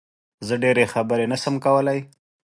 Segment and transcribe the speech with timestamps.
[0.47, 1.99] زه ډېری خبرې نه شم کولی